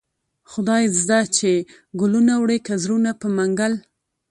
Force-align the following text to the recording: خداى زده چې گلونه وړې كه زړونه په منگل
خداى 0.51 0.83
زده 1.01 1.19
چې 1.37 1.51
گلونه 2.01 2.33
وړې 2.41 2.57
كه 2.67 2.73
زړونه 2.83 3.11
په 3.21 3.27
منگل 3.37 3.73